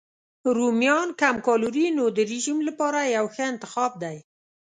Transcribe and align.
رومیان 0.57 1.07
کم 1.21 1.35
کالوري 1.47 1.85
نو 1.97 2.05
د 2.15 2.17
رژیم 2.31 2.59
لپاره 2.67 2.99
یو 3.17 3.25
ښه 3.33 3.43
انتخاب 3.51 3.91
دی. 4.03 4.17